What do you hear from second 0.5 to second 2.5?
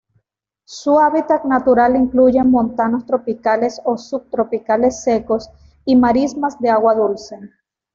Su hábitat natural incluye